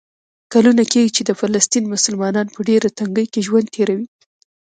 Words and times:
کلونه 0.53 0.83
کېږي 0.91 1.11
چې 1.17 1.21
د 1.25 1.31
فلسطین 1.39 1.83
مسلمانان 1.93 2.47
په 2.55 2.59
ډېره 2.69 2.89
تنګۍ 2.99 3.25
کې 3.33 3.45
ژوند 3.47 3.67
تېروي. 3.75 4.07